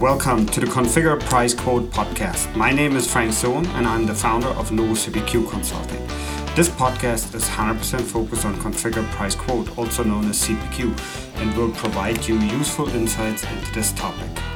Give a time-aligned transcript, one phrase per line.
[0.00, 2.54] Welcome to the Configure Price Quote podcast.
[2.56, 6.04] My name is Frank Sohn and I'm the founder of Novus CPQ Consulting.
[6.56, 11.70] This podcast is 100% focused on Configure Price Quote, also known as CPQ, and will
[11.70, 14.53] provide you useful insights into this topic.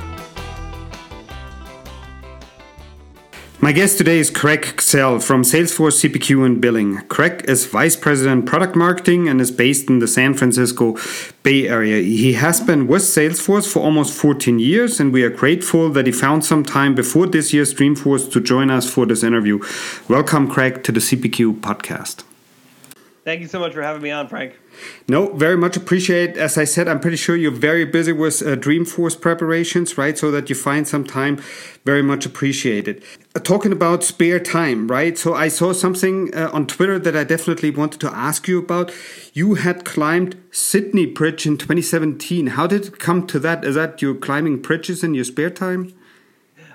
[3.60, 7.02] My guest today is Greg Gsell from Salesforce CPQ and Billing.
[7.08, 10.96] Greg is Vice President Product Marketing and is based in the San Francisco
[11.42, 12.00] Bay Area.
[12.00, 16.12] He has been with Salesforce for almost 14 years, and we are grateful that he
[16.12, 19.58] found some time before this year's Dreamforce to join us for this interview.
[20.08, 22.27] Welcome, Greg, to the CPQ podcast.
[23.28, 24.58] Thank you so much for having me on, Frank.
[25.06, 26.38] No, very much appreciate.
[26.38, 30.16] As I said, I'm pretty sure you're very busy with uh, Dreamforce preparations, right?
[30.16, 31.36] So that you find some time,
[31.84, 33.04] very much appreciated.
[33.36, 35.18] Uh, talking about spare time, right?
[35.18, 38.94] So I saw something uh, on Twitter that I definitely wanted to ask you about.
[39.34, 42.46] You had climbed Sydney Bridge in 2017.
[42.46, 43.62] How did it come to that?
[43.62, 45.92] Is that you climbing bridges in your spare time?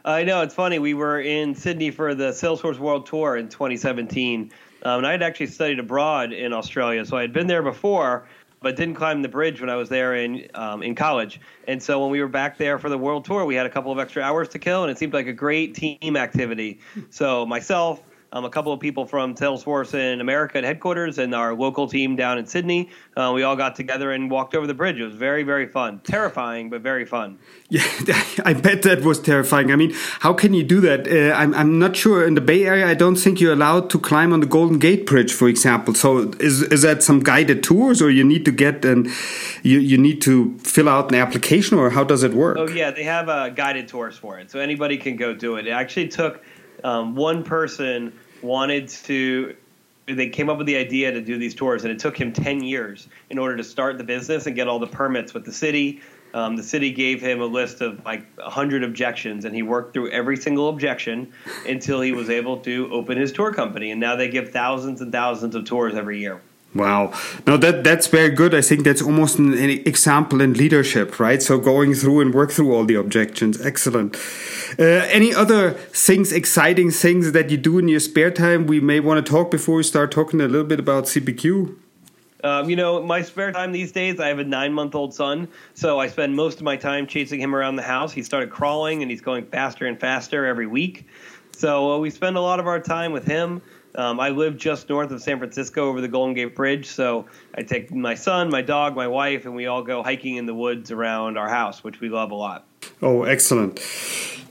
[0.05, 0.77] I know it's funny.
[0.77, 4.51] We were in Sydney for the Salesforce World Tour in 2017
[4.83, 8.27] um, and I had actually studied abroad in Australia, so I had been there before,
[8.61, 11.41] but didn't climb the bridge when I was there in um, in college.
[11.67, 13.91] And so when we were back there for the world tour, we had a couple
[13.91, 16.79] of extra hours to kill, and it seemed like a great team activity.
[17.09, 18.01] So myself,
[18.33, 22.15] um, a couple of people from Salesforce in America at headquarters and our local team
[22.15, 22.89] down in Sydney.
[23.15, 24.99] Uh, we all got together and walked over the bridge.
[24.99, 25.99] It was very, very fun.
[25.99, 27.37] Terrifying, but very fun.
[27.69, 27.81] Yeah,
[28.45, 29.71] I bet that was terrifying.
[29.71, 31.07] I mean, how can you do that?
[31.07, 32.25] Uh, I'm, I'm not sure.
[32.25, 35.07] In the Bay Area, I don't think you're allowed to climb on the Golden Gate
[35.07, 35.95] Bridge, for example.
[35.95, 39.07] So is, is that some guided tours or you need to get and
[39.63, 42.57] you, you need to fill out an application or how does it work?
[42.59, 44.51] Oh, yeah, they have uh, guided tours for it.
[44.51, 45.65] So anybody can go do it.
[45.65, 46.43] It actually took
[46.83, 48.13] um, one person
[48.44, 49.55] wanted to
[50.05, 52.61] they came up with the idea to do these tours, and it took him 10
[52.61, 56.02] years in order to start the business and get all the permits with the city.
[56.33, 60.09] Um, the city gave him a list of like 100 objections, and he worked through
[60.11, 61.31] every single objection
[61.67, 63.91] until he was able to open his tour company.
[63.91, 66.41] And now they give thousands and thousands of tours every year.
[66.75, 67.13] Wow.
[67.45, 68.56] Now that that's very good.
[68.56, 71.41] I think that's almost an, an, example in leadership, right?
[71.41, 73.63] So going through and work through all the objections.
[73.63, 74.16] Excellent.
[74.79, 79.00] Uh, any other things, exciting things that you do in your spare time we may
[79.00, 81.75] want to talk before we start talking a little bit about CPQ?
[82.44, 85.47] Um, you know, my spare time these days, I have a nine month old son,
[85.75, 88.11] so I spend most of my time chasing him around the house.
[88.11, 91.05] He started crawling and he's going faster and faster every week.
[91.55, 93.61] So uh, we spend a lot of our time with him.
[93.95, 97.61] Um, I live just north of San Francisco over the Golden Gate Bridge, so I
[97.61, 100.91] take my son, my dog, my wife, and we all go hiking in the woods
[100.91, 102.65] around our house, which we love a lot.
[103.01, 103.79] Oh, excellent.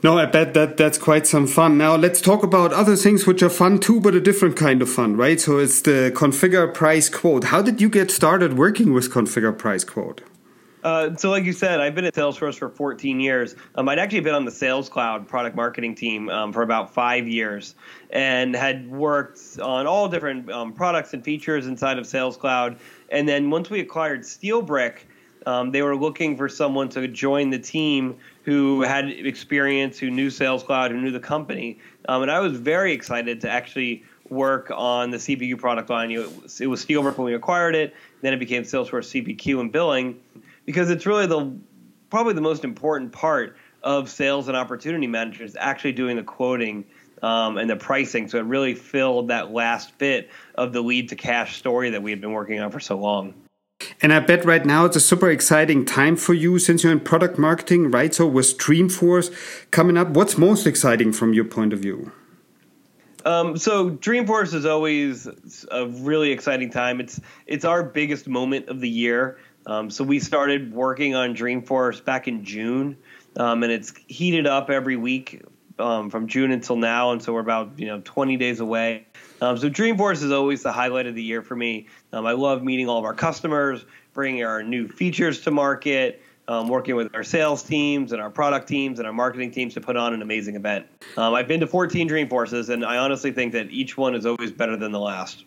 [0.03, 1.77] No, I bet that that's quite some fun.
[1.77, 4.89] Now let's talk about other things which are fun too, but a different kind of
[4.89, 5.39] fun, right?
[5.39, 7.45] So it's the configure price quote.
[7.45, 10.21] How did you get started working with configure price quote?
[10.83, 13.55] Uh, so, like you said, I've been at Salesforce for 14 years.
[13.75, 17.25] Um, I'd actually been on the Sales Cloud product marketing team um, for about five
[17.25, 17.75] years
[18.09, 22.77] and had worked on all different um, products and features inside of Sales Cloud.
[23.09, 24.97] And then once we acquired SteelBrick,
[25.45, 30.29] um, they were looking for someone to join the team who had experience, who knew
[30.29, 31.79] Sales Cloud, who knew the company.
[32.09, 36.11] Um, and I was very excited to actually work on the CPQ product line.
[36.11, 37.93] It was, it was SteelBrick when we acquired it.
[38.21, 40.19] Then it became Salesforce CPQ and billing
[40.65, 41.57] because it's really the
[42.09, 46.85] probably the most important part of sales and opportunity managers actually doing the quoting
[47.21, 48.27] um, and the pricing.
[48.27, 52.11] So it really filled that last bit of the lead to cash story that we
[52.11, 53.33] had been working on for so long.
[54.01, 56.99] And I bet right now it's a super exciting time for you since you're in
[56.99, 58.13] product marketing, right?
[58.13, 59.33] So with Dreamforce
[59.71, 62.11] coming up, what's most exciting from your point of view?
[63.25, 65.27] Um, so Dreamforce is always
[65.71, 66.99] a really exciting time.
[66.99, 69.37] It's it's our biggest moment of the year.
[69.65, 72.97] Um, so we started working on Dreamforce back in June,
[73.37, 75.41] um, and it's heated up every week
[75.79, 79.07] um, from June until now, and so we're about you know 20 days away.
[79.41, 81.87] Um, so Dreamforce is always the highlight of the year for me.
[82.11, 86.21] Um, I love meeting all of our customers, bringing our new features to market.
[86.45, 89.79] Um, working with our sales teams and our product teams and our marketing teams to
[89.79, 90.85] put on an amazing event.
[91.17, 94.75] I've been to 14 Dreamforces, and I honestly think that each one is always better
[94.75, 95.45] than the last.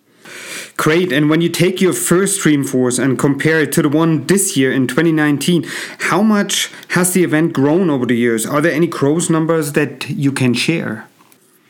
[0.86, 1.12] Great.
[1.12, 4.70] And when you take your first Dreamforce and compare it to the one this year
[4.70, 5.64] in 2019,
[5.98, 8.46] how much has the event grown over the years?
[8.46, 11.08] Are there any growth numbers that you can share?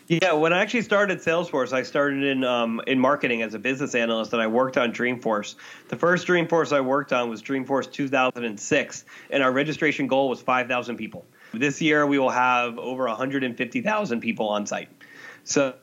[0.09, 3.95] Yeah, when I actually started Salesforce, I started in um, in marketing as a business
[3.95, 5.55] analyst, and I worked on Dreamforce.
[5.89, 10.95] The first Dreamforce I worked on was Dreamforce 2006, and our registration goal was 5,000
[10.99, 11.25] people.
[11.55, 14.91] This year, we will have over 150,000 people on site.
[15.47, 15.75] So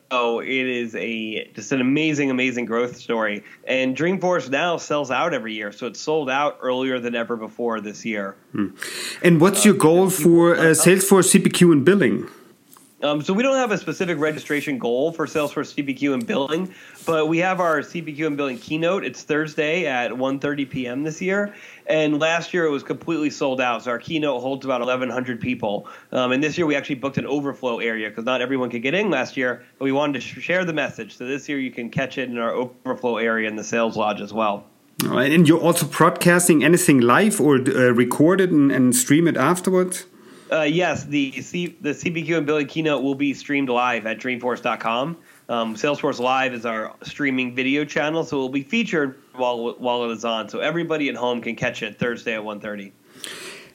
[0.41, 3.45] it is a just an amazing, amazing growth story.
[3.63, 7.79] And Dreamforce now sells out every year, so it's sold out earlier than ever before
[7.79, 8.35] this year.
[8.51, 8.67] Hmm.
[9.23, 12.29] And what's uh, your goal for uh, Salesforce CPQ and billing?
[13.03, 16.73] Um, so we don't have a specific registration goal for Salesforce CPQ and billing,
[17.05, 19.03] but we have our CPQ and billing keynote.
[19.03, 21.03] It's Thursday at 1:30 p.m.
[21.03, 21.53] this year,
[21.85, 23.83] and last year it was completely sold out.
[23.83, 27.27] So our keynote holds about 1,100 people, um, and this year we actually booked an
[27.27, 30.63] overflow area because not everyone could get in last year, but we wanted to share
[30.63, 31.17] the message.
[31.17, 34.21] So this year you can catch it in our overflow area in the sales lodge
[34.21, 34.63] as well.
[35.03, 39.27] All right, and you're also broadcasting anything live or uh, record it and, and stream
[39.27, 40.05] it afterwards?
[40.53, 45.17] Uh, yes, the C, the CPQ and billing keynote will be streamed live at Dreamforce.com.
[45.49, 50.05] Um, Salesforce Live is our streaming video channel, so it will be featured while while
[50.05, 52.91] it is on, so everybody at home can catch it Thursday at 1.30.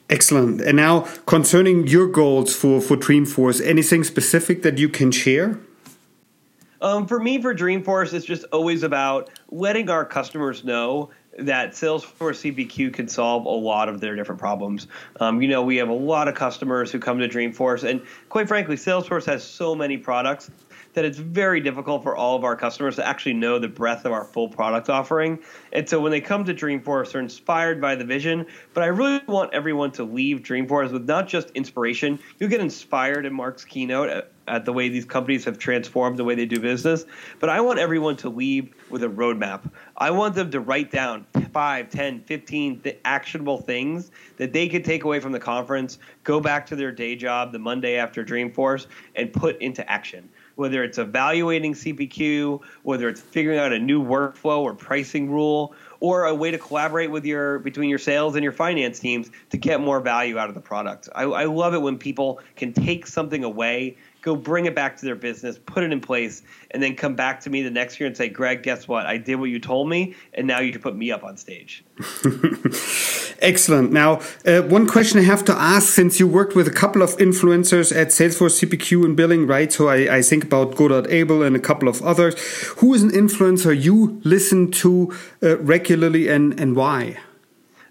[0.09, 0.61] Excellent.
[0.61, 5.59] And now, concerning your goals for for Dreamforce, anything specific that you can share?
[6.81, 11.09] Um, for me, for Dreamforce, it's just always about letting our customers know
[11.45, 14.87] that Salesforce CPQ can solve a lot of their different problems.
[15.19, 18.47] Um, you know, we have a lot of customers who come to Dreamforce, and quite
[18.47, 20.51] frankly, Salesforce has so many products
[20.93, 24.11] that it's very difficult for all of our customers to actually know the breadth of
[24.11, 25.39] our full product offering.
[25.71, 28.45] And so when they come to Dreamforce, they're inspired by the vision.
[28.73, 32.19] But I really want everyone to leave Dreamforce with not just inspiration.
[32.39, 36.35] You'll get inspired in Mark's keynote at the way these companies have transformed the way
[36.35, 37.05] they do business.
[37.39, 39.69] But I want everyone to leave with a roadmap.
[39.97, 44.83] I want them to write down 5, 10, 15 th- actionable things that they could
[44.83, 48.87] take away from the conference, go back to their day job the Monday after Dreamforce,
[49.15, 50.29] and put into action.
[50.55, 56.25] Whether it's evaluating CPQ, whether it's figuring out a new workflow or pricing rule, or
[56.25, 59.81] a way to collaborate with your between your sales and your finance teams to get
[59.81, 61.09] more value out of the product.
[61.15, 65.05] I, I love it when people can take something away go bring it back to
[65.05, 68.07] their business, put it in place, and then come back to me the next year
[68.07, 69.05] and say, Greg, guess what?
[69.05, 71.83] I did what you told me, and now you can put me up on stage.
[73.41, 73.91] Excellent.
[73.91, 77.15] Now, uh, one question I have to ask since you worked with a couple of
[77.17, 79.71] influencers at Salesforce CPQ and billing, right?
[79.71, 80.77] So I, I think about
[81.09, 82.35] Abel and a couple of others.
[82.77, 87.17] Who is an influencer you listen to uh, regularly and, and why?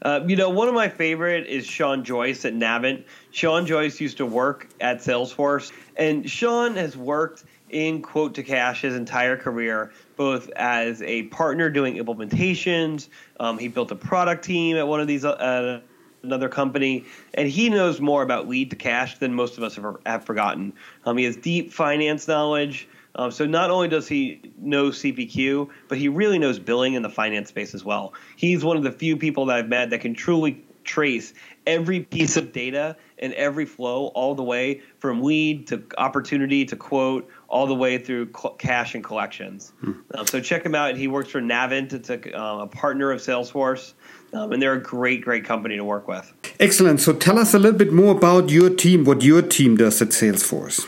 [0.02, 3.04] Uh, you know, one of my favorite is Sean Joyce at Navint.
[3.30, 8.82] Sean Joyce used to work at Salesforce, and Sean has worked in quote to cash
[8.82, 13.08] his entire career, both as a partner doing implementations.
[13.40, 15.24] Um, he built a product team at one of these.
[15.24, 15.80] Uh,
[16.24, 17.04] another company,
[17.34, 20.72] and he knows more about lead to cash than most of us have, have forgotten.
[21.06, 22.88] Um, he has deep finance knowledge.
[23.18, 27.10] Um, so not only does he know CPQ, but he really knows billing in the
[27.10, 28.14] finance space as well.
[28.36, 31.34] He's one of the few people that I've met that can truly trace
[31.66, 36.76] every piece of data and every flow all the way from lead to opportunity to
[36.76, 39.72] quote all the way through cl- cash and collections.
[39.80, 39.92] Hmm.
[40.14, 40.96] Um, so check him out.
[40.96, 41.92] He works for Navint.
[41.92, 43.94] It's a, uh, a partner of Salesforce.
[44.32, 46.32] Um, and they're a great, great company to work with.
[46.60, 47.00] Excellent.
[47.00, 50.08] So tell us a little bit more about your team, what your team does at
[50.08, 50.86] Salesforce.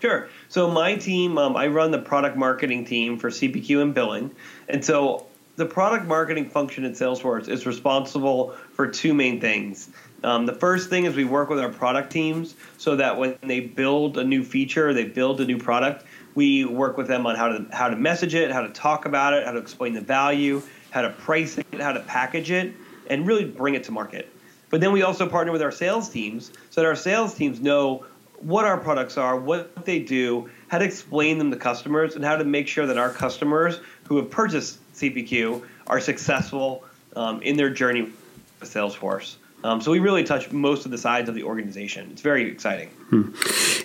[0.00, 0.28] Sure.
[0.54, 4.30] So my team, um, I run the product marketing team for CPQ and billing,
[4.68, 9.90] and so the product marketing function at Salesforce is responsible for two main things.
[10.22, 13.58] Um, the first thing is we work with our product teams so that when they
[13.58, 16.06] build a new feature, they build a new product,
[16.36, 19.34] we work with them on how to how to message it, how to talk about
[19.34, 22.72] it, how to explain the value, how to price it, how to package it,
[23.10, 24.30] and really bring it to market.
[24.70, 28.06] But then we also partner with our sales teams so that our sales teams know
[28.38, 32.36] what our products are, what they do, how to explain them to customers, and how
[32.36, 36.84] to make sure that our customers who have purchased CPQ are successful
[37.16, 38.14] um, in their journey with
[38.62, 39.36] Salesforce.
[39.64, 42.10] Um, so we really touch most of the sides of the organization.
[42.12, 42.90] It's very exciting.
[43.08, 43.30] Hmm.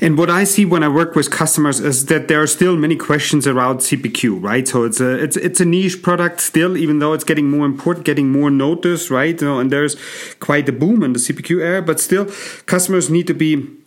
[0.01, 2.97] And what I see when I work with customers is that there are still many
[2.97, 4.67] questions around CPQ, right?
[4.67, 8.05] So it's a it's it's a niche product still, even though it's getting more important,
[8.05, 9.39] getting more notice, right?
[9.39, 9.95] You know, and there's
[10.41, 12.27] quite a boom in the CPQ area, but still,
[12.65, 13.78] customers need to be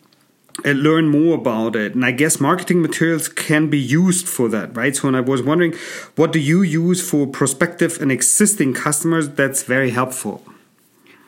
[0.65, 1.95] and learn more about it.
[1.95, 4.95] And I guess marketing materials can be used for that, right?
[4.95, 5.75] So, and I was wondering,
[6.17, 10.45] what do you use for prospective and existing customers that's very helpful?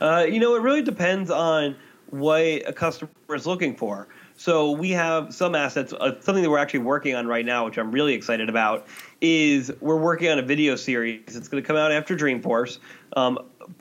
[0.00, 1.76] Uh, you know, it really depends on
[2.10, 4.08] what a customer is looking for.
[4.36, 5.92] So we have some assets.
[5.92, 8.86] Uh, something that we're actually working on right now, which I'm really excited about,
[9.20, 11.36] is we're working on a video series.
[11.36, 12.78] It's going to come out after Dreamforce.
[13.16, 13.38] Um,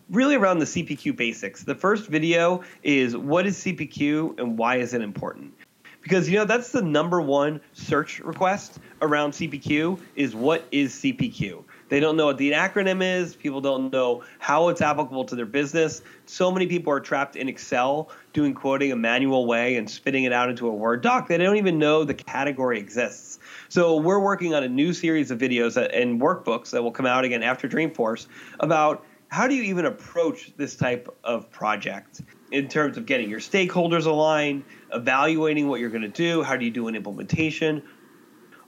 [0.10, 1.63] really around the CPQ basics.
[1.63, 5.53] The first video is what is CPQ and why is it important?
[6.01, 11.63] Because you know that's the number one search request around CPQ is what is CPQ.
[11.88, 13.36] They don't know what the acronym is.
[13.36, 16.01] People don't know how it's applicable to their business.
[16.25, 20.34] So many people are trapped in Excel doing quoting a manual way and spitting it
[20.34, 21.28] out into a Word doc.
[21.28, 23.40] They don't even know the category exists.
[23.70, 27.24] So we're working on a new series of videos and workbooks that will come out
[27.24, 28.28] again after Dreamforce
[28.60, 32.22] about how do you even approach this type of project
[32.52, 36.66] in terms of getting your stakeholders aligned, evaluating what you're going to do, how do
[36.66, 37.82] you do an implementation,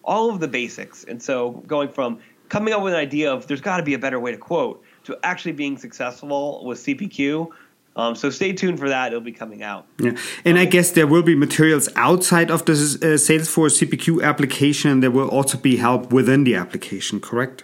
[0.04, 1.04] all of the basics.
[1.04, 2.20] And so going from
[2.50, 4.84] coming up with an idea of there's got to be a better way to quote
[5.04, 7.50] to actually being successful with CPQ.
[7.96, 9.88] Um, so stay tuned for that; it'll be coming out.
[10.00, 14.92] Yeah, and I guess there will be materials outside of the uh, Salesforce CPQ application.
[14.92, 17.20] And there will also be help within the application.
[17.20, 17.64] Correct?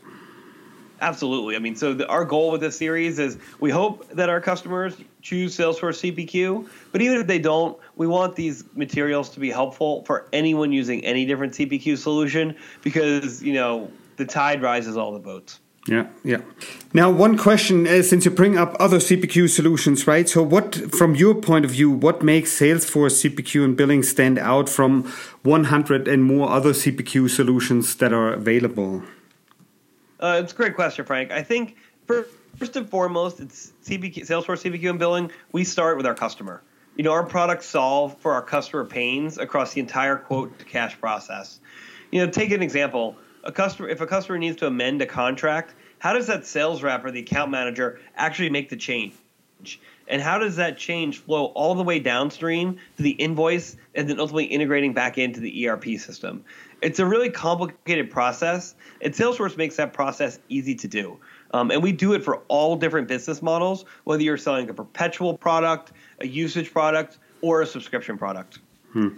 [1.02, 1.56] Absolutely.
[1.56, 4.96] I mean, so the, our goal with this series is we hope that our customers
[5.24, 10.06] choose Salesforce CPQ, but even if they don't, we want these materials to be helpful
[10.06, 15.20] for anyone using any different CPQ solution because, you know, the tide rises all the
[15.20, 15.60] boats.
[15.88, 16.42] Yeah, yeah.
[16.94, 20.30] Now, one question is since you bring up other CPQ solutions, right?
[20.30, 24.70] So, what, from your point of view, what makes Salesforce CPQ and billing stand out
[24.70, 25.04] from
[25.42, 29.02] 100 and more other CPQ solutions that are available?
[30.20, 31.32] Uh, it's a great question, Frank.
[31.32, 35.32] I think first and foremost, it's CPQ, Salesforce CPQ and billing.
[35.52, 36.62] We start with our customer.
[36.96, 41.00] You know, our products solve for our customer pains across the entire quote to cash
[41.00, 41.60] process.
[42.12, 43.16] You know, take an example.
[43.44, 47.04] A customer, if a customer needs to amend a contract, how does that sales rep
[47.04, 49.16] or the account manager actually make the change?
[50.08, 54.20] And how does that change flow all the way downstream to the invoice and then
[54.20, 56.44] ultimately integrating back into the ERP system?
[56.82, 61.20] It's a really complicated process, and Salesforce makes that process easy to do.
[61.54, 65.38] Um, and we do it for all different business models, whether you're selling a perpetual
[65.38, 68.60] product, a usage product, or a subscription product.
[68.94, 69.00] Hmm.
[69.00, 69.18] And,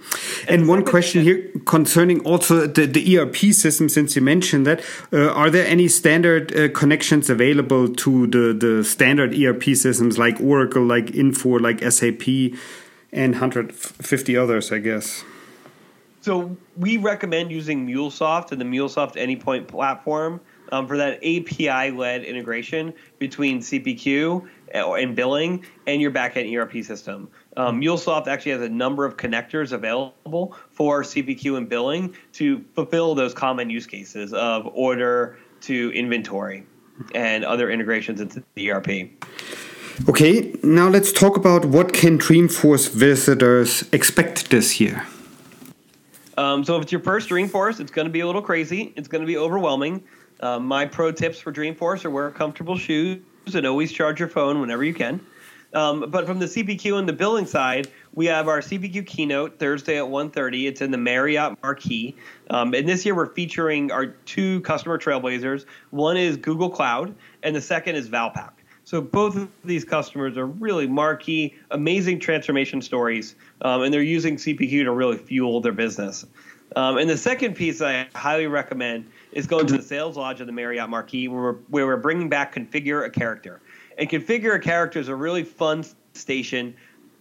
[0.50, 5.30] and one question here concerning also the, the ERP system, since you mentioned that, uh,
[5.32, 10.86] are there any standard uh, connections available to the, the standard ERP systems like Oracle,
[10.86, 12.60] like Infor, like SAP,
[13.12, 15.24] and 150 others, I guess?
[16.22, 20.40] So we recommend using MuleSoft and the MuleSoft Anypoint platform
[20.74, 27.30] um, for that API-led integration between CPQ and billing and your backend ERP system.
[27.56, 33.14] Um, MuleSoft actually has a number of connectors available for CPQ and billing to fulfill
[33.14, 36.66] those common use cases of order to inventory
[37.14, 39.12] and other integrations into the ERP.
[40.10, 45.06] Okay, now let's talk about what can Dreamforce visitors expect this year.
[46.36, 48.92] Um, so if it's your first Dreamforce, it's going to be a little crazy.
[48.96, 50.04] It's going to be overwhelming.
[50.40, 53.22] Uh, my pro tips for Dreamforce are wear comfortable shoes
[53.54, 55.20] and always charge your phone whenever you can.
[55.74, 59.98] Um, but from the CPQ and the billing side, we have our CPQ keynote Thursday
[59.98, 60.68] at 1.30.
[60.68, 62.16] It's in the Marriott Marquis.
[62.50, 65.66] Um, and this year we're featuring our two customer trailblazers.
[65.90, 68.52] One is Google Cloud, and the second is Valpak.
[68.86, 74.36] So both of these customers are really marquee, amazing transformation stories, um, and they're using
[74.36, 76.26] CPQ to really fuel their business.
[76.76, 80.48] Um, and the second piece I highly recommend is going to the Sales Lodge of
[80.48, 83.62] the Marriott Marquis, where we're, where we're bringing back Configure a Character.
[83.98, 86.76] And Configure a Character is a really fun station.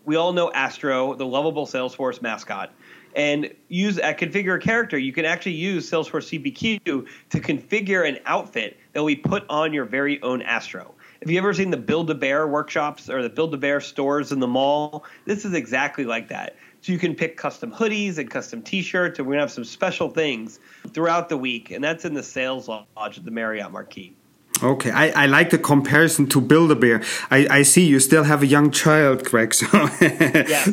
[0.05, 2.73] We all know Astro, the lovable Salesforce mascot.
[3.15, 8.19] And use at Configure a Character, you can actually use Salesforce CPQ to configure an
[8.25, 10.95] outfit that we put on your very own Astro.
[11.23, 14.33] Have you ever seen the Build a Bear workshops or the Build a Bear stores
[14.33, 15.05] in the mall?
[15.25, 16.57] This is exactly like that.
[16.81, 20.11] So you can pick custom hoodies and custom T-shirts, and we're gonna have some special
[20.11, 20.59] things
[20.93, 24.17] throughout the week, and that's in the sales lodge at the Marriott Marquis.
[24.63, 27.03] Okay, I, I like the comparison to Build-A-Bear.
[27.31, 29.55] I, I see you still have a young child, Greg.
[29.55, 29.67] So
[30.01, 30.69] yes,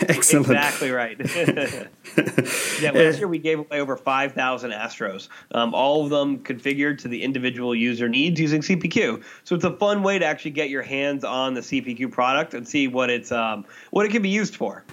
[0.00, 0.46] excellent.
[0.46, 1.18] Exactly right.
[2.80, 7.08] yeah, last year we gave away over 5,000 Astros, um, all of them configured to
[7.08, 9.22] the individual user needs using CPQ.
[9.44, 12.66] So it's a fun way to actually get your hands on the CPQ product and
[12.68, 14.84] see what it's um, what it can be used for.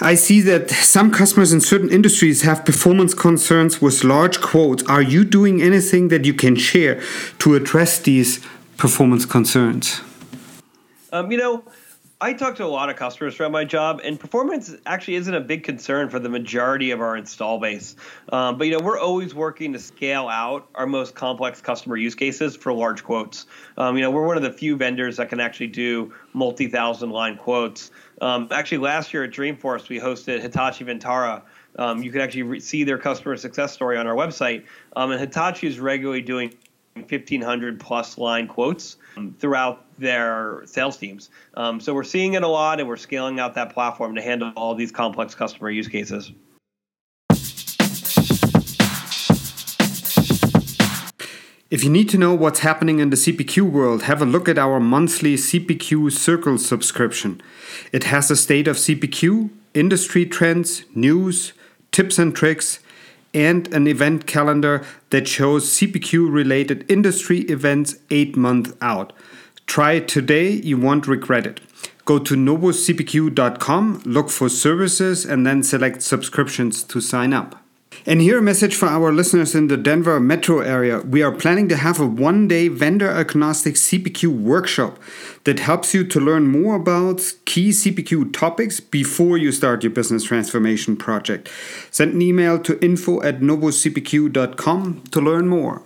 [0.00, 4.82] I see that some customers in certain industries have performance concerns with large quotes.
[4.84, 7.00] Are you doing anything that you can share
[7.38, 8.38] to address these
[8.76, 10.00] performance concerns?
[11.12, 11.64] Um, you know,
[12.20, 15.40] I talk to a lot of customers throughout my job, and performance actually isn't a
[15.40, 17.96] big concern for the majority of our install base.
[18.32, 22.14] Um, but you know, we're always working to scale out our most complex customer use
[22.14, 23.46] cases for large quotes.
[23.76, 27.36] Um, you know, we're one of the few vendors that can actually do multi-thousand line
[27.36, 27.90] quotes.
[28.20, 31.42] Um, actually, last year at Dreamforce, we hosted Hitachi Vantara.
[31.76, 34.66] Um, you can actually re- see their customer success story on our website.
[34.94, 36.54] Um, and Hitachi is regularly doing
[36.94, 41.30] 1,500 plus line quotes um, throughout their sales teams.
[41.54, 44.52] Um, so we're seeing it a lot, and we're scaling out that platform to handle
[44.56, 46.30] all these complex customer use cases.
[51.70, 54.58] If you need to know what's happening in the CPQ world, have a look at
[54.58, 57.42] our monthly CPQ Circle subscription.
[57.90, 61.52] It has a state of CPQ, industry trends, news,
[61.90, 62.78] tips and tricks,
[63.34, 69.12] and an event calendar that shows CPQ related industry events eight months out.
[69.66, 71.60] Try it today, you won't regret it.
[72.04, 77.63] Go to novuscpq.com, look for services, and then select subscriptions to sign up.
[78.06, 81.00] And here a message for our listeners in the Denver metro area.
[81.00, 84.98] We are planning to have a one day vendor agnostic CPQ workshop
[85.44, 90.24] that helps you to learn more about key CPQ topics before you start your business
[90.24, 91.50] transformation project.
[91.90, 95.82] Send an email to info at novuscpq.com to learn more.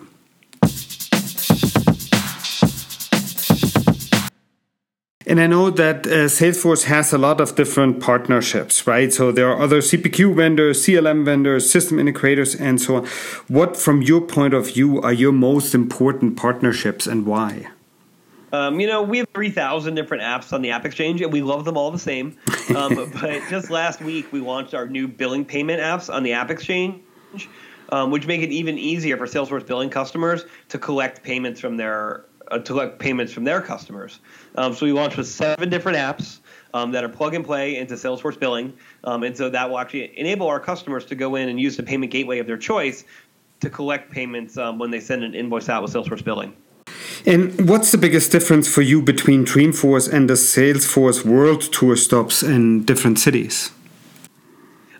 [5.28, 9.12] And I know that uh, Salesforce has a lot of different partnerships, right?
[9.12, 13.06] So there are other CPQ vendors, CLM vendors, system integrators, and so on.
[13.46, 17.68] What, from your point of view, are your most important partnerships and why?
[18.54, 21.66] Um, you know, we have 3,000 different apps on the App Exchange, and we love
[21.66, 22.34] them all the same.
[22.74, 26.50] Um, but just last week, we launched our new billing payment apps on the App
[26.50, 27.02] Exchange,
[27.90, 32.24] um, which make it even easier for Salesforce billing customers to collect payments from their
[32.50, 34.20] uh, to collect payments from their customers.
[34.54, 36.38] Um, so we launched with seven different apps
[36.74, 38.72] um, that are plug and play into Salesforce billing,
[39.04, 41.82] um, and so that will actually enable our customers to go in and use the
[41.82, 43.04] payment gateway of their choice
[43.60, 46.54] to collect payments um, when they send an invoice out with Salesforce billing.
[47.26, 52.42] And what's the biggest difference for you between Dreamforce and the Salesforce World Tour stops
[52.42, 53.72] in different cities?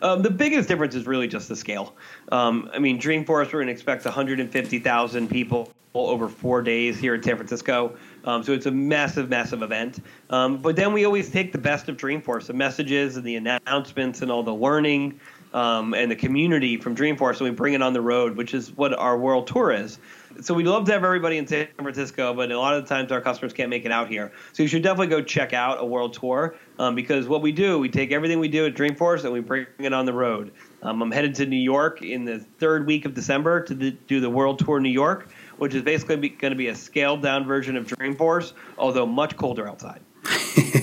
[0.02, 1.94] Um, the biggest difference is really just the scale.
[2.30, 7.22] Um, I mean, Dreamforce, we're going to expect 150,000 people over four days here in
[7.22, 7.96] San Francisco.
[8.24, 10.00] Um, so it's a massive, massive event.
[10.30, 14.22] Um, but then we always take the best of Dreamforce, the messages and the announcements
[14.22, 15.18] and all the learning
[15.52, 18.70] um, and the community from Dreamforce, and we bring it on the road, which is
[18.76, 19.98] what our world tour is.
[20.40, 23.10] So we'd love to have everybody in San Francisco, but a lot of the times
[23.10, 24.30] our customers can't make it out here.
[24.52, 27.78] So you should definitely go check out a world tour um, because what we do,
[27.78, 30.52] we take everything we do at Dreamforce and we bring it on the road.
[30.82, 34.20] Um, I'm headed to New York in the third week of December to the, do
[34.20, 35.28] the world tour New York
[35.58, 39.68] which is basically going to be a scaled down version of Dreamforce, although much colder
[39.68, 40.00] outside.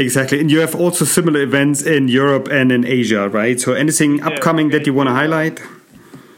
[0.00, 0.40] exactly.
[0.40, 3.60] And you have also similar events in Europe and in Asia, right?
[3.60, 5.60] So anything yeah, upcoming that you want to highlight?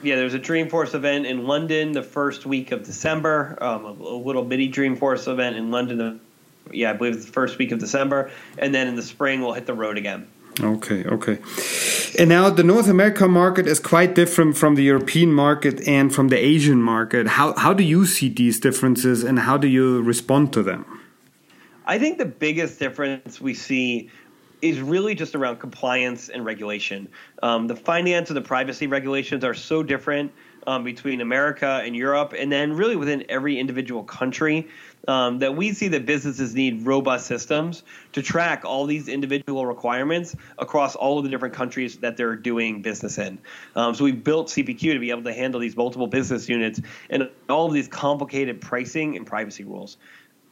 [0.03, 4.17] Yeah, there's a Dreamforce event in London the first week of December, um, a, a,
[4.17, 5.99] little mini Dreamforce event in London.
[5.99, 6.19] The,
[6.73, 8.31] yeah, I believe it's the first week of December.
[8.59, 10.27] And then in the spring, we'll hit the road again.
[10.59, 11.39] Okay, okay.
[12.19, 16.29] And now the North America market is quite different from the European market and from
[16.29, 17.27] the Asian market.
[17.29, 20.85] How how do you see these differences and how do you respond to them?
[21.91, 24.11] I think the biggest difference we see
[24.63, 27.09] is really just around compliance and regulation.
[27.43, 30.31] Um, the finance and the privacy regulations are so different
[30.69, 34.69] um, between America and Europe, and then really within every individual country
[35.09, 40.37] um, that we see that businesses need robust systems to track all these individual requirements
[40.59, 43.37] across all of the different countries that they're doing business in.
[43.75, 47.31] Um, so we've built CPQ to be able to handle these multiple business units and
[47.49, 49.97] all of these complicated pricing and privacy rules.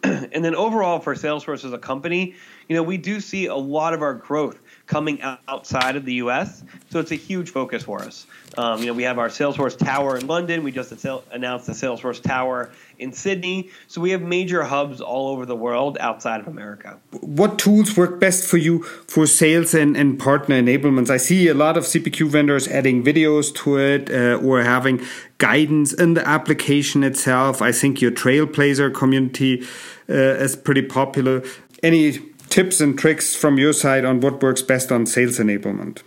[0.02, 2.34] and then overall for Salesforce as a company,
[2.68, 6.64] you know, we do see a lot of our growth coming outside of the U.S.
[6.90, 8.26] So it's a huge focus for us.
[8.56, 10.64] Um, you know, we have our Salesforce Tower in London.
[10.64, 10.90] We just
[11.30, 13.68] announced the Salesforce Tower in Sydney.
[13.86, 16.98] So we have major hubs all over the world outside of America.
[17.20, 21.10] What tools work best for you for sales and, and partner enablements?
[21.10, 25.04] I see a lot of CPQ vendors adding videos to it uh, or having
[25.36, 27.60] guidance in the application itself.
[27.60, 29.62] I think your Trailblazer community
[30.08, 31.44] uh, is pretty popular.
[31.82, 36.02] Any tips and tricks from your side on what works best on sales enablement?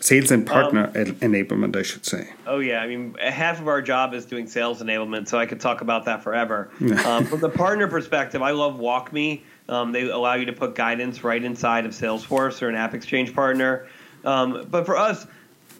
[0.00, 2.32] Sales and partner um, enablement, I should say.
[2.46, 5.60] Oh yeah, I mean half of our job is doing sales enablement, so I could
[5.60, 6.70] talk about that forever.
[7.04, 9.42] um, from the partner perspective, I love WalkMe.
[9.68, 13.34] Um, they allow you to put guidance right inside of Salesforce or an App Exchange
[13.34, 13.88] partner.
[14.24, 15.26] Um, but for us,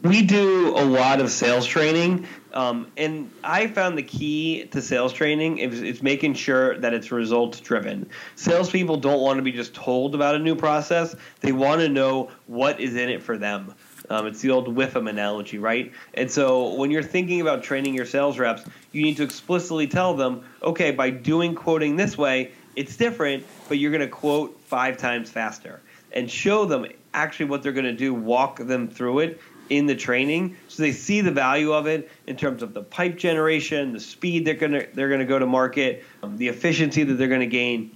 [0.03, 5.13] we do a lot of sales training, um, and I found the key to sales
[5.13, 8.09] training is, is making sure that it's results driven.
[8.37, 12.31] Salespeople don't want to be just told about a new process; they want to know
[12.47, 13.75] what is in it for them.
[14.09, 15.93] Um, it's the old WIFM analogy, right?
[16.15, 20.15] And so when you're thinking about training your sales reps, you need to explicitly tell
[20.15, 24.97] them, okay, by doing quoting this way, it's different, but you're going to quote five
[24.97, 25.81] times faster,
[26.13, 28.15] and show them actually what they're going to do.
[28.15, 32.37] Walk them through it in the training so they see the value of it in
[32.37, 35.47] terms of the pipe generation the speed they're going to they're going to go to
[35.47, 37.91] market um, the efficiency that they're going to gain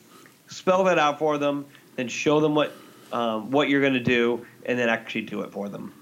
[0.49, 1.65] spell that out for them
[1.97, 2.73] then show them what
[3.13, 5.93] um, what you're going to do and then actually do it for them.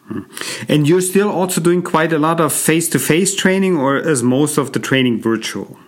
[0.68, 4.22] And you're still also doing quite a lot of face to face training, or is
[4.22, 5.78] most of the training virtual?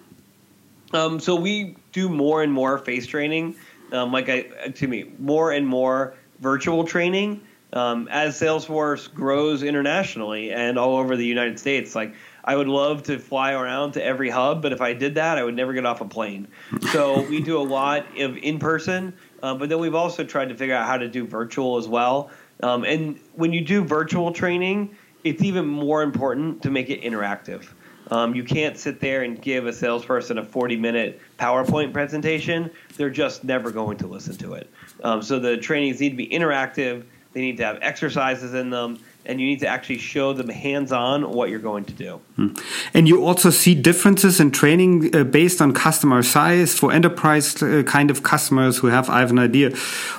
[0.93, 3.57] Um, so we do more and more face training.
[3.93, 10.53] Um, like I, excuse me, more and more virtual training um, as Salesforce grows internationally
[10.53, 11.95] and all over the United States.
[11.95, 15.39] Like I would love to fly around to every hub, but if I did that,
[15.39, 16.49] I would never get off a plane.
[16.93, 20.55] So we do a lot of in person, uh, but then we've also tried to
[20.55, 22.31] figure out how to do virtual as well.
[22.63, 27.67] Um, and when you do virtual training, it's even more important to make it interactive.
[28.11, 32.71] Um, you can't sit there and give a salesperson a 40 minute PowerPoint presentation.
[32.97, 34.69] They're just never going to listen to it.
[35.03, 38.99] Um, so the trainings need to be interactive, they need to have exercises in them
[39.25, 42.21] and you need to actually show them hands-on what you're going to do.
[42.37, 42.49] Hmm.
[42.93, 47.85] And you also see differences in training uh, based on customer size for enterprise uh,
[47.87, 49.73] kind of customers who have, I have an idea,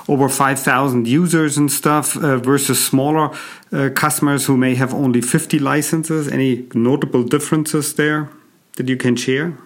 [0.08, 3.30] over 5,000 users and stuff uh, versus smaller
[3.72, 6.28] uh, customers who may have only 50 licenses.
[6.28, 8.30] Any notable differences there
[8.76, 9.58] that you can share?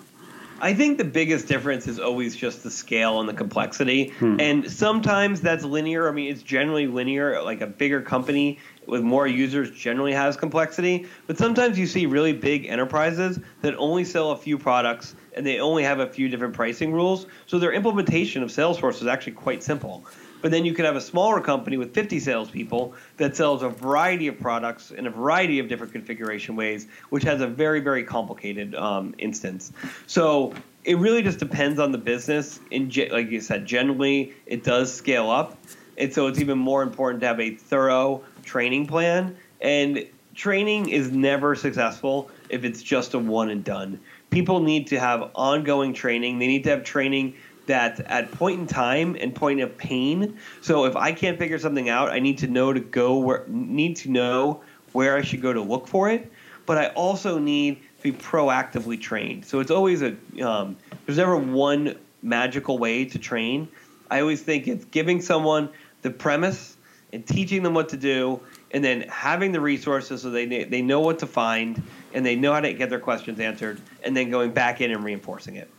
[0.61, 4.09] I think the biggest difference is always just the scale and the complexity.
[4.09, 4.41] Hmm.
[4.41, 6.09] And sometimes that's linear.
[6.09, 7.41] I mean, it's generally linear.
[7.43, 11.07] Like a bigger company with more users generally has complexity.
[11.27, 15.61] But sometimes you see really big enterprises that only sell a few products and they
[15.61, 17.27] only have a few different pricing rules.
[17.47, 20.05] So their implementation of Salesforce is actually quite simple.
[20.41, 24.29] But then you could have a smaller company with 50 salespeople that sells a variety
[24.29, 28.75] of products in a variety of different configuration ways, which has a very, very complicated
[28.75, 29.73] um, instance.
[30.07, 32.61] So it really just depends on the business.
[32.71, 35.59] In like you said, generally it does scale up,
[35.97, 39.37] and so it's even more important to have a thorough training plan.
[39.61, 44.01] And training is never successful if it's just a one and done.
[44.31, 46.39] People need to have ongoing training.
[46.39, 47.35] They need to have training
[47.69, 50.39] that at point in time and point of pain.
[50.61, 53.97] So if I can't figure something out, I need to know to go where need
[53.99, 56.31] to know where I should go to look for it.
[56.67, 59.47] But I also need to be proactively trained.
[59.47, 60.77] So it's always a um,
[61.07, 63.69] there's never one magical way to train.
[64.11, 65.71] I always think it's giving someone
[66.03, 66.77] the premise
[67.13, 71.01] and teaching them what to do, and then having the resources so they they know
[71.01, 74.53] what to find and they know how to get their questions answered, and then going
[74.53, 75.71] back in and reinforcing it.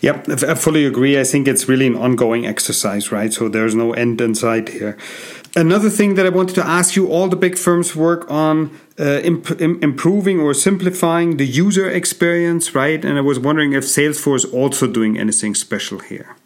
[0.00, 1.20] Yep, I fully agree.
[1.20, 3.32] I think it's really an ongoing exercise, right?
[3.32, 4.96] So there's no end in sight here.
[5.56, 9.20] Another thing that I wanted to ask you all the big firms work on uh,
[9.20, 13.04] imp improving or simplifying the user experience, right?
[13.04, 16.36] And I was wondering if Salesforce also doing anything special here.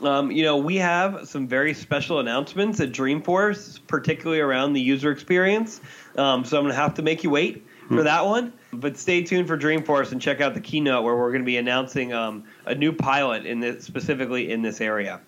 [0.00, 5.10] Um, you know, we have some very special announcements at Dreamforce, particularly around the user
[5.10, 5.80] experience.
[6.16, 8.52] Um, so I'm going to have to make you wait for that one.
[8.80, 11.56] But stay tuned for Dreamforce and check out the keynote where we're going to be
[11.56, 15.20] announcing um, a new pilot in this, specifically in this area.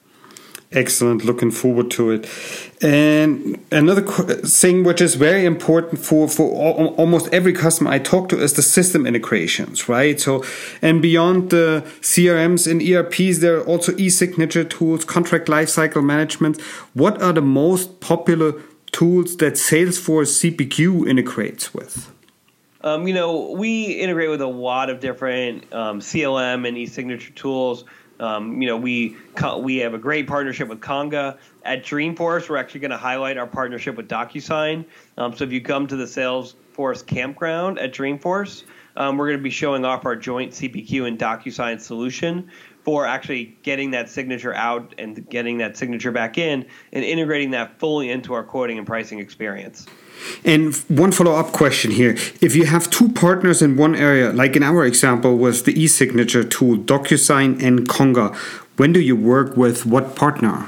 [0.71, 1.25] Excellent.
[1.25, 2.29] Looking forward to it.
[2.83, 6.51] And another thing which is very important for, for
[6.99, 10.21] almost every customer I talk to is the system integrations, right?
[10.21, 10.45] So,
[10.83, 16.61] and beyond the CRMs and ERPs, there are also e-signature tools, contract lifecycle management.
[16.93, 18.53] What are the most popular
[18.93, 22.13] tools that Salesforce CPQ integrates with?
[22.83, 27.85] Um, you know, we integrate with a lot of different um, CLM and e-signature tools.
[28.21, 29.17] Um, you know, we
[29.59, 32.49] we have a great partnership with Conga at Dreamforce.
[32.49, 34.85] We're actually going to highlight our partnership with DocuSign.
[35.17, 38.65] Um, so if you come to the Salesforce campground at Dreamforce,
[38.97, 42.51] um, we're going to be showing off our joint CPQ and DocuSign solution
[42.89, 47.79] for actually getting that signature out and getting that signature back in and integrating that
[47.79, 49.85] fully into our quoting and pricing experience.
[50.43, 52.13] And one follow up question here.
[52.41, 55.87] If you have two partners in one area, like in our example was the e
[55.87, 58.35] signature tool, DocuSign and Conga,
[58.79, 60.65] when do you work with what partner?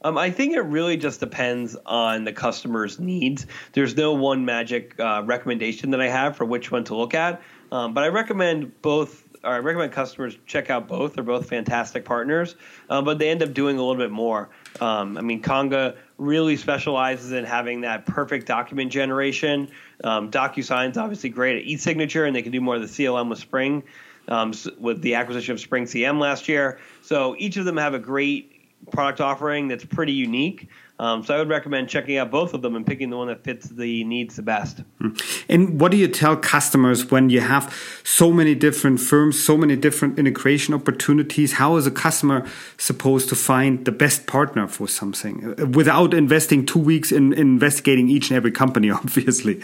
[0.00, 3.46] Um, I think it really just depends on the customer's needs.
[3.74, 7.42] There's no one magic uh, recommendation that I have for which one to look at,
[7.70, 11.14] um, but I recommend both I recommend customers check out both.
[11.14, 12.56] They're both fantastic partners,
[12.88, 14.48] uh, but they end up doing a little bit more.
[14.80, 19.70] Um, I mean, Conga really specializes in having that perfect document generation.
[20.02, 23.38] Um, DocuSign's obviously great at e-signature, and they can do more of the CLM with
[23.38, 23.82] Spring,
[24.28, 26.78] um, with the acquisition of Spring CM last year.
[27.02, 28.54] So each of them have a great
[28.90, 30.68] product offering that's pretty unique.
[30.96, 33.42] Um, so I would recommend checking out both of them and picking the one that
[33.42, 34.78] fits the needs the best.
[35.00, 35.08] Hmm.
[35.48, 39.74] And what do you tell customers when you have so many different firms, so many
[39.74, 41.54] different integration opportunities?
[41.54, 42.46] How is a customer
[42.78, 47.40] supposed to find the best partner for something uh, without investing two weeks in, in
[47.40, 49.62] investigating each and every company, obviously?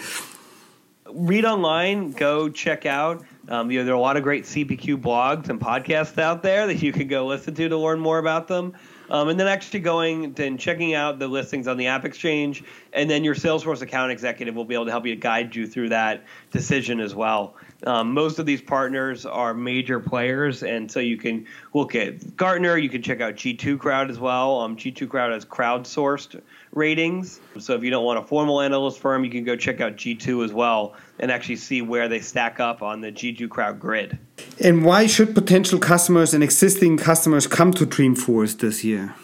[1.12, 3.24] Read online, go check out.
[3.48, 6.66] Um, you know, there are a lot of great CPQ blogs and podcasts out there
[6.66, 8.74] that you can go listen to to learn more about them.
[9.10, 13.10] Um, and then actually going and checking out the listings on the App Exchange, and
[13.10, 16.24] then your Salesforce account executive will be able to help you guide you through that
[16.50, 17.54] decision as well.
[17.86, 22.76] Um, most of these partners are major players, and so you can look at Gartner.
[22.76, 24.60] You can check out G2 Crowd as well.
[24.60, 26.40] Um, G2 Crowd has crowdsourced
[26.72, 29.96] ratings, so if you don't want a formal analyst firm, you can go check out
[29.96, 34.18] G2 as well and actually see where they stack up on the G2 Crowd grid.
[34.62, 39.14] And why should potential customers and existing customers come to Dreamforce this year?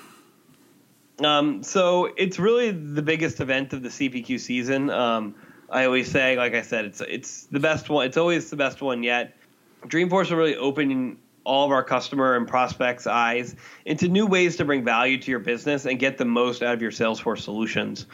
[1.24, 4.90] Um, so it's really the biggest event of the CPQ season.
[4.90, 5.34] Um,
[5.70, 8.06] I always say, like I said, it's it's the best one.
[8.06, 9.36] It's always the best one yet.
[9.86, 14.64] Dreamforce are really opening all of our customer and prospects' eyes into new ways to
[14.64, 18.06] bring value to your business and get the most out of your Salesforce solutions.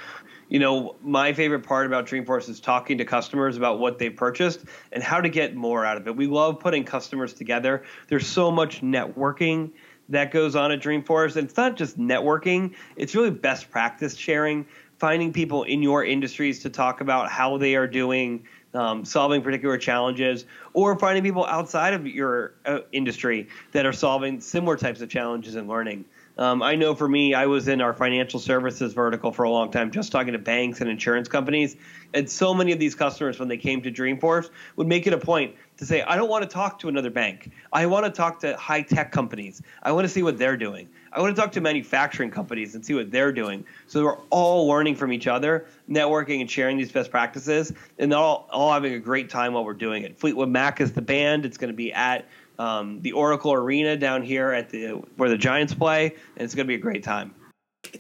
[0.51, 4.65] You know, my favorite part about Dreamforce is talking to customers about what they've purchased
[4.93, 6.15] and how to get more out of it.
[6.15, 7.85] We love putting customers together.
[8.09, 9.71] There's so much networking
[10.11, 11.37] that goes on at Dreamforce.
[11.37, 14.67] And it's not just networking, it's really best practice sharing
[15.03, 19.77] finding people in your industries to talk about how they are doing, um, solving particular
[19.77, 25.09] challenges, or finding people outside of your uh, industry that are solving similar types of
[25.09, 26.05] challenges and learning.
[26.39, 29.71] Um, I know for me, I was in our financial services vertical for a long
[29.71, 31.77] time, just talking to banks and insurance companies.
[32.15, 35.19] And so many of these customers, when they came to Dreamforce, would make it a
[35.19, 37.51] point to say, I don't want to talk to another bank.
[37.73, 39.63] I want to talk to high tech companies.
[39.83, 40.89] I want to see what they're doing.
[41.13, 43.65] I want to talk to manufacturing companies and see what they're doing.
[43.87, 48.49] So we're all learning from each other, networking and sharing these best practices, and all,
[48.51, 50.19] all having a great time while we're doing it.
[50.19, 51.45] Fleetwood Mac is the band.
[51.45, 52.27] It's going to be at
[52.59, 56.67] um, the Oracle Arena down here at the where the Giants play, and it's going
[56.67, 57.35] to be a great time.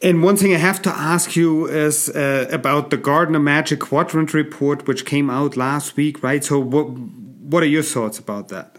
[0.01, 4.33] And one thing I have to ask you is uh, about the Gartner Magic Quadrant
[4.33, 6.43] report, which came out last week, right?
[6.45, 8.79] So, what what are your thoughts about that?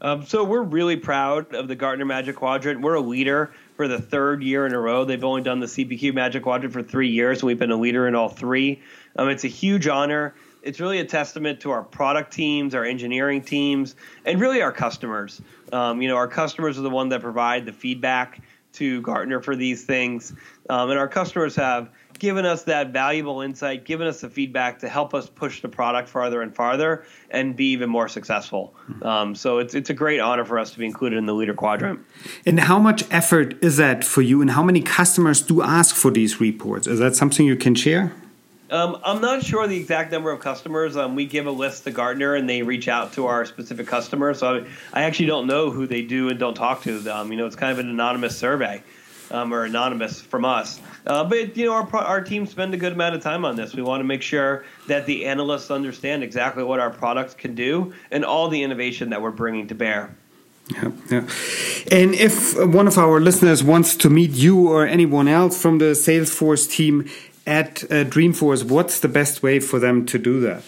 [0.00, 2.82] Um, so we're really proud of the Gartner Magic Quadrant.
[2.82, 5.06] We're a leader for the third year in a row.
[5.06, 8.06] They've only done the CPQ Magic Quadrant for three years, and we've been a leader
[8.06, 8.82] in all three.
[9.16, 10.34] Um, it's a huge honor.
[10.64, 15.42] It's really a testament to our product teams, our engineering teams, and really our customers.
[15.72, 18.40] Um, you know, our customers are the one that provide the feedback
[18.74, 20.32] to Gartner for these things,
[20.68, 24.88] um, and our customers have given us that valuable insight, given us the feedback to
[24.88, 28.74] help us push the product farther and farther and be even more successful.
[29.02, 31.54] Um, so it's it's a great honor for us to be included in the leader
[31.54, 32.00] quadrant.
[32.46, 34.40] And how much effort is that for you?
[34.40, 36.86] And how many customers do ask for these reports?
[36.86, 38.12] Is that something you can share?
[38.70, 40.96] Um, I'm not sure the exact number of customers.
[40.96, 44.38] Um, we give a list to Gartner, and they reach out to our specific customers.
[44.38, 47.06] So I, I actually don't know who they do and don't talk to.
[47.08, 48.82] Um, you know, it's kind of an anonymous survey
[49.30, 50.80] um, or anonymous from us.
[51.06, 53.74] Uh, but you know, our our team spend a good amount of time on this.
[53.74, 57.92] We want to make sure that the analysts understand exactly what our products can do
[58.10, 60.16] and all the innovation that we're bringing to bear.
[60.70, 61.28] Yeah, yeah.
[61.92, 65.92] And if one of our listeners wants to meet you or anyone else from the
[65.92, 67.10] Salesforce team
[67.46, 70.62] at uh, Dreamforce, what's the best way for them to do that?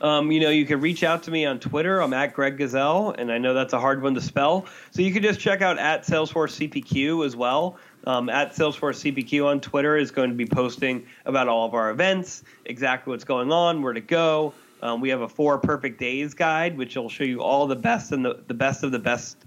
[0.00, 2.00] Um, you know, you can reach out to me on Twitter.
[2.00, 4.66] I'm at Greg Gsell, and I know that's a hard one to spell.
[4.90, 7.78] So you can just check out at Salesforce CPQ as well.
[8.06, 11.90] Um, at Salesforce CPQ on Twitter is going to be posting about all of our
[11.90, 14.52] events, exactly what's going on, where to go.
[14.82, 18.12] Um, we have a four perfect days guide, which will show you all the best
[18.12, 19.38] and the, the best of the best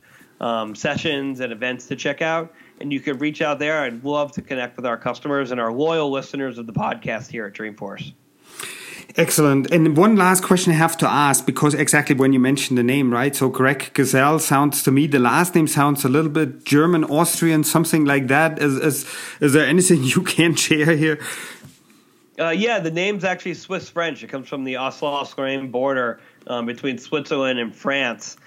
[0.42, 2.52] um, sessions and events to check out.
[2.80, 3.82] And you can reach out there.
[3.82, 7.46] I'd love to connect with our customers and our loyal listeners of the podcast here
[7.46, 8.14] at Dreamforce.
[9.16, 9.72] Excellent.
[9.72, 13.12] And one last question I have to ask because exactly when you mentioned the name,
[13.12, 13.36] right?
[13.36, 17.64] So Greg Gsell sounds to me, the last name sounds a little bit German, Austrian,
[17.64, 18.62] something like that.
[18.62, 21.20] Is, is, is there anything you can share here?
[22.40, 24.24] Uh, yeah, the name's actually Swiss French.
[24.24, 28.38] It comes from the Alsace-Lorraine border um, between Switzerland and France.